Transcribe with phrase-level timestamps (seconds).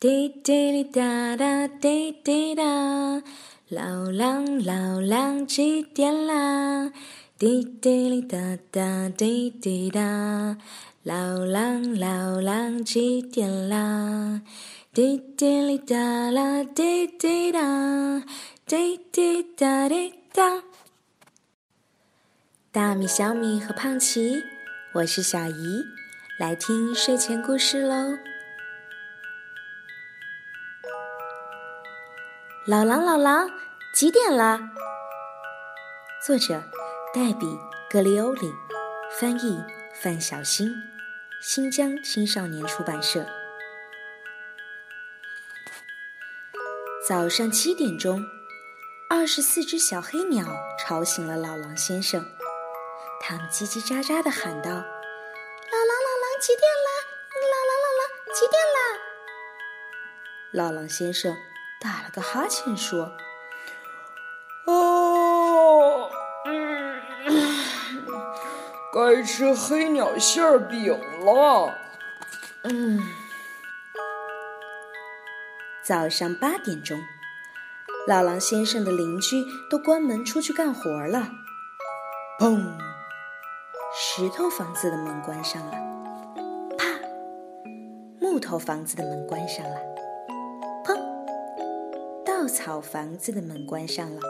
[0.00, 3.22] 滴滴哩哒哒，滴滴哒，
[3.68, 6.90] 老狼老狼几点啦？
[7.38, 8.38] 滴滴哩哒
[8.70, 10.56] 哒，滴滴哒，
[11.02, 14.40] 老狼老狼几点啦？
[14.94, 18.24] 滴滴哩哒啦，滴滴哒，
[18.64, 20.62] 滴滴答滴答。
[22.72, 24.40] 大米、小米和胖奇，
[24.94, 25.82] 我是小姨，
[26.38, 28.29] 来听睡前故事喽。
[32.66, 33.50] 老狼，老狼，
[33.94, 34.60] 几点了？
[36.22, 36.62] 作者：
[37.14, 37.46] 黛比·
[37.90, 38.52] 格里欧里，
[39.18, 39.64] 翻译：
[39.94, 40.70] 范小新，
[41.40, 43.24] 新疆青少年出版社。
[47.08, 48.22] 早上七点钟，
[49.08, 50.44] 二十四只小黑鸟
[50.78, 52.22] 吵醒了老狼先生。
[53.22, 56.88] 他们叽叽喳喳地喊道：“老狼，老狼，几点了？
[57.40, 59.00] 老狼，老狼，几点了？”
[60.52, 61.34] 老狼先生
[61.80, 63.10] 打了个哈欠，说
[64.68, 66.10] ：“哦，
[66.44, 67.00] 嗯，
[68.92, 70.92] 该吃黑鸟馅饼
[71.24, 71.74] 了。”
[72.64, 73.00] 嗯。
[75.82, 77.00] 早上八点钟，
[78.06, 81.30] 老狼先生的邻居都关门出去干活了。
[82.38, 82.78] 砰！
[83.92, 85.72] 石头房子的门关上了，
[86.78, 86.84] 啪！
[88.20, 89.80] 木头房子的门关上了，
[92.50, 94.20] 草房子的门关上了。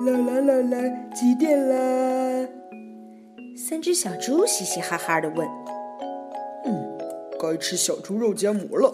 [0.00, 2.48] 啦啦啦啦，几点啦？
[3.56, 5.46] 三只小猪嘻嘻哈哈的问
[6.64, 6.98] ：“嗯，
[7.38, 8.92] 该吃小猪肉夹馍了。”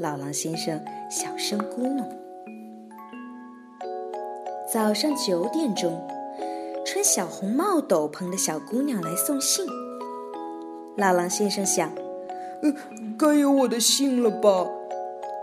[0.00, 2.04] 老狼先生小声咕哝。
[4.70, 6.06] 早上九点钟。
[6.84, 9.64] 穿小红帽斗篷的小姑娘来送信。
[10.96, 11.88] 老狼先生想，
[12.60, 12.74] 呃，
[13.16, 14.68] 该有我的信了吧？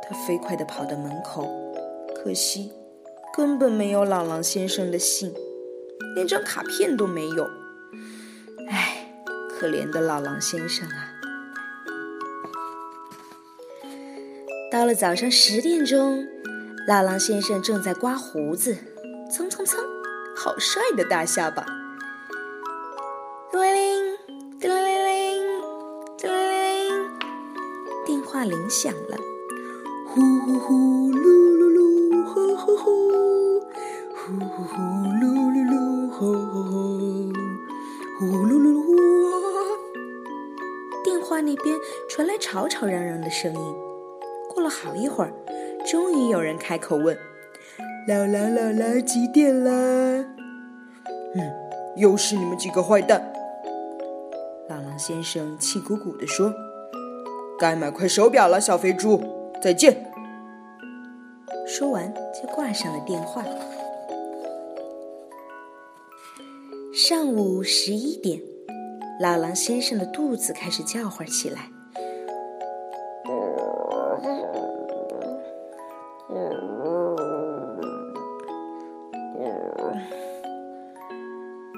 [0.09, 1.47] 他飞快地跑到门口，
[2.15, 2.73] 可惜
[3.31, 5.31] 根本没有老狼先生的信，
[6.15, 7.47] 连张卡片都没有。
[8.67, 9.13] 唉，
[9.47, 11.13] 可怜的老狼先生啊！
[14.71, 16.25] 到了早上十点钟，
[16.87, 18.75] 老狼先生正在刮胡子，
[19.31, 19.79] 蹭蹭蹭。
[20.35, 21.63] 好帅的大下巴！
[23.51, 24.17] 叮铃铃，
[24.59, 25.43] 叮铃铃，
[26.17, 27.09] 叮铃铃，
[28.05, 29.38] 电话铃响了。
[30.19, 30.75] 呼呼呼，
[31.13, 31.23] 噜
[31.55, 31.79] 噜噜，
[32.25, 32.91] 呼呼呼，
[34.13, 34.75] 呼呼呼，
[35.15, 37.31] 噜噜噜，呼呼呼，
[38.19, 38.91] 呼噜噜呼。
[41.05, 41.73] 电话那边
[42.09, 43.75] 传来吵吵嚷嚷的声音。
[44.53, 45.31] 过了好一会儿，
[45.89, 47.17] 终于有人开口问。
[48.05, 49.71] 老狼，老狼，几点了？
[49.71, 51.49] 嗯，
[51.95, 53.31] 又是你们几个坏蛋！
[54.67, 56.53] 老狼先生气鼓鼓地说
[57.57, 59.23] ：“该买块手表了，小肥猪，
[59.61, 60.07] 再见。”
[61.79, 63.41] 说完就挂上了电话。
[66.93, 68.41] 上午十一点，
[69.21, 71.69] 老狼先生的肚子开始叫唤起来。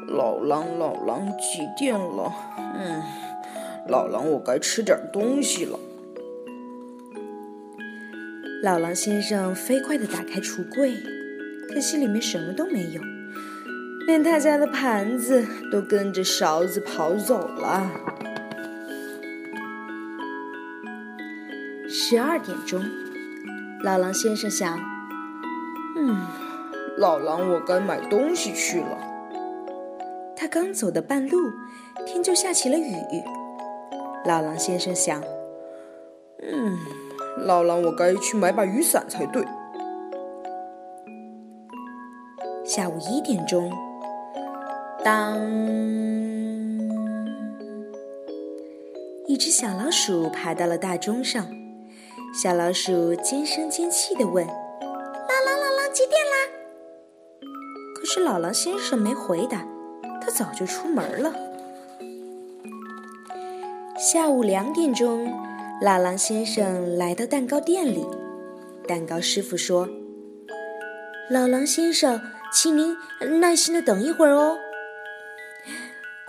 [0.07, 2.33] 老狼，老狼，几点了？
[2.57, 3.03] 嗯，
[3.87, 5.77] 老狼，我该吃点东西了。
[8.63, 10.93] 老狼先生飞快地打开橱柜，
[11.67, 13.01] 可惜里面什么都没有，
[14.05, 17.89] 连他家的盘子都跟着勺子跑走了。
[21.89, 22.79] 十二点钟，
[23.81, 24.79] 老狼先生想
[25.97, 26.21] ：“嗯，
[26.97, 28.95] 老狼，我该买东西去了。”
[30.37, 31.51] 他刚走到半路，
[32.05, 33.23] 天就下起了雨。
[34.23, 35.19] 老狼先生想
[36.43, 36.77] ：“嗯，
[37.37, 39.45] 老狼，我该去买把雨伞才对。”
[42.63, 43.69] 下午一点钟，
[45.03, 45.37] 当，
[49.27, 51.45] 一只小老鼠爬到了大钟上。
[52.33, 54.53] 小老鼠尖声尖气地问：“老
[55.45, 56.47] 狼，老狼，几点啦？”
[57.99, 59.67] 可是老狼先生没回答。
[60.23, 61.33] 他早就出门了。
[63.97, 65.33] 下午两点钟，
[65.83, 68.05] 老狼先生来到蛋糕店里。
[68.87, 69.89] 蛋糕师傅说
[71.27, 72.21] ：“老狼先生，
[72.53, 72.95] 请您
[73.39, 74.59] 耐心的等一会儿哦。”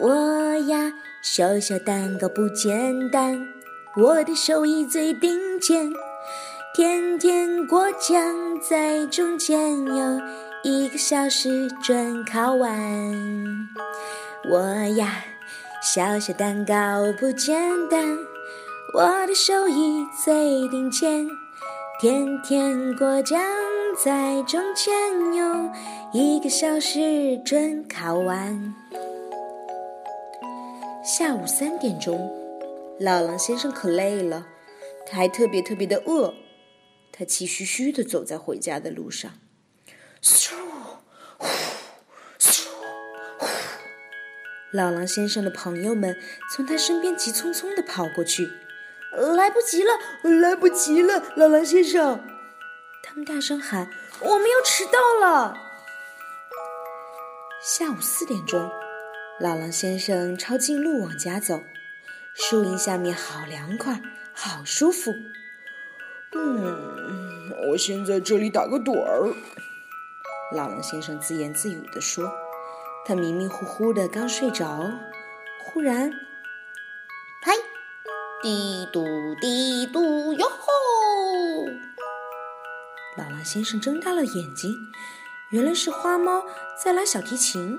[0.00, 3.46] 我呀，小小蛋糕不简单，
[3.98, 5.92] 我的手艺最顶尖，
[6.74, 10.20] 甜甜果酱在中间有。
[10.64, 12.70] 一个小时准烤完，
[14.48, 14.60] 我
[14.96, 15.22] 呀，
[15.82, 17.60] 小小蛋糕不简
[17.90, 18.16] 单，
[18.94, 21.26] 我的手艺最顶尖，
[21.98, 23.40] 天天过江
[24.04, 24.94] 在中间，
[25.34, 25.72] 用
[26.12, 28.74] 一个小时准考完。
[31.02, 32.30] 下午三点钟，
[33.00, 34.46] 老狼先生可累了，
[35.06, 36.34] 他还特别特别的饿，
[37.10, 39.32] 他气吁吁的走在回家的路上。
[40.22, 40.52] 嗖，
[41.38, 41.46] 呼，
[42.38, 42.66] 嗖，
[43.38, 43.46] 呼！
[44.70, 46.14] 老狼先生的朋友们
[46.54, 48.46] 从他身边急匆匆的跑过去，
[49.12, 49.98] 来不及了，
[50.40, 52.24] 来不及了，老狼先生！
[53.02, 55.54] 他们大声喊：“我们要迟到了！”
[57.62, 58.70] 下午四点钟，
[59.38, 61.60] 老狼先生抄近路往家走，
[62.34, 64.00] 树荫下面好凉快，
[64.32, 65.12] 好舒服。
[66.34, 69.34] 嗯，我先在这里打个盹儿。
[70.54, 72.32] 老狼先生自言自语地说
[73.04, 74.90] ：“他迷迷糊糊的刚睡着，
[75.60, 76.10] 忽然，
[77.42, 77.52] 嗨，
[78.42, 79.04] 滴嘟
[79.40, 80.66] 滴嘟哟吼！”
[83.16, 84.74] 老狼先生睁大了眼睛，
[85.50, 86.42] 原来是花猫
[86.82, 87.78] 在拉小提琴。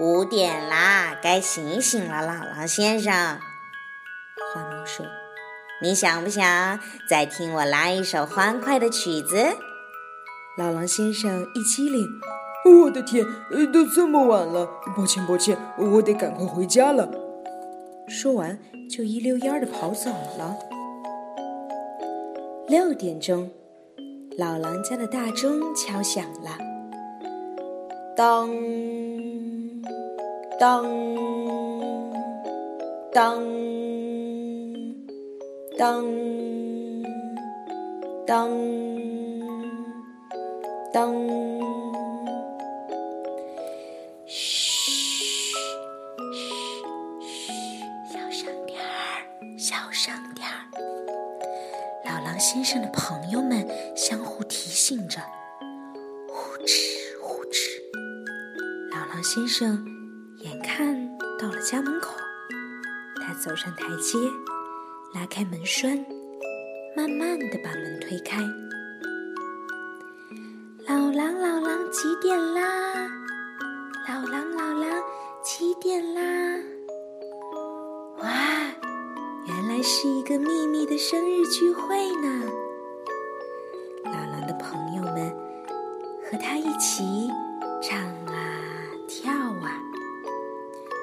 [0.00, 3.12] 五点啦，该醒醒了，老狼先生。
[4.52, 5.06] 花猫说
[5.80, 9.56] ：“你想不想再听我拉一首欢快的曲子？”
[10.58, 12.04] 老狼先生一激灵，
[12.64, 13.24] 我的天，
[13.72, 14.66] 都这么晚了，
[14.96, 17.08] 抱歉抱歉，我得赶快回家了。
[18.08, 18.58] 说完，
[18.90, 20.56] 就一溜烟儿的跑走了。
[22.68, 23.50] 六点钟，
[24.38, 26.58] 老狼家的大钟敲响了，
[28.16, 28.48] 当
[30.58, 30.84] 当
[33.12, 33.42] 当
[35.76, 36.04] 当
[38.26, 38.50] 当。
[40.92, 41.12] 当，
[49.68, 50.54] 小声点儿。
[52.04, 53.66] 老狼先生的朋友们
[53.96, 55.20] 相互提醒着，
[56.28, 57.80] 呼哧呼哧。
[58.92, 59.84] 老狼先生
[60.38, 60.94] 眼看
[61.36, 62.14] 到了家门口，
[63.20, 64.16] 他走上台阶，
[65.12, 65.98] 拉开门栓，
[66.96, 68.40] 慢慢的把门推开。
[70.86, 73.10] 老狼，老狼，几点啦？
[74.06, 75.02] 老狼，老狼，
[75.42, 76.22] 几点啦？
[79.88, 82.42] 是一个秘密的生日聚会呢！
[84.02, 85.32] 老狼的朋友们
[86.24, 87.30] 和他一起
[87.80, 87.96] 唱
[88.26, 88.60] 啊
[89.06, 89.80] 跳啊，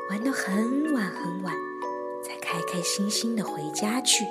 [0.10, 1.56] 玩到很晚很晚，
[2.22, 4.26] 才开开心心的回家去。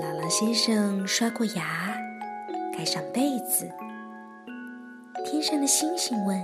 [0.00, 1.96] 老狼先生刷过牙。
[2.76, 3.70] 盖上被子，
[5.24, 6.42] 天上的星星问：“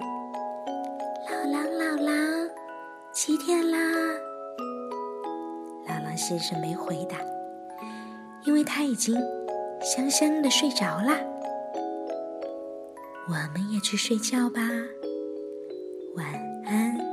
[1.29, 2.49] 老狼，老狼，
[3.13, 3.79] 几点啦？”
[6.19, 7.17] 先生没回答
[8.45, 9.15] 因为他已经
[9.81, 11.17] 香香的睡着啦
[13.29, 14.61] 我们也去睡觉吧
[16.17, 16.27] 晚
[16.67, 17.08] 安。